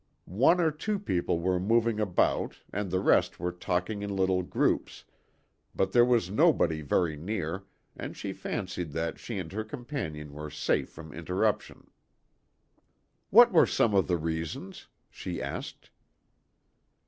[0.25, 5.03] One or two people were moving about and the rest were talking in little groups;
[5.75, 10.49] but there was nobody very near, and she fancied that she and her companion were
[10.49, 11.91] safe from interruption.
[13.29, 15.91] "What were some of the reasons?" she asked.